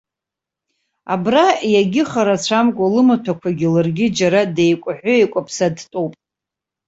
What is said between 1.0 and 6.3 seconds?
Абра иагьыхарацәамкәа, лымаҭәақәагьы ларгьы џьара деикәаҳәы-еикәаԥса дтәоуп!